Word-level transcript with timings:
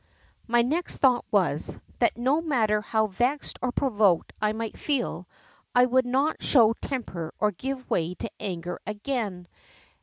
My 0.47 0.63
next 0.63 0.97
thought 0.97 1.25
was, 1.29 1.77
that 1.99 2.17
no 2.17 2.41
matter 2.41 2.81
how 2.81 3.05
vexed 3.05 3.59
or 3.61 3.71
provoked 3.71 4.33
I 4.41 4.51
might 4.51 4.79
feel, 4.79 5.27
I 5.75 5.85
would 5.85 6.07
not 6.07 6.41
show 6.41 6.73
temper 6.73 7.35
or 7.39 7.51
give 7.51 7.87
way 7.87 8.15
to 8.15 8.31
anger 8.39 8.79
again. 8.87 9.47